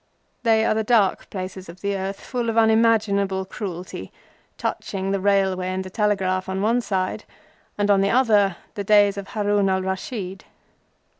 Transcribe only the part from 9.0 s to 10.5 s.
of Harun al Raschid.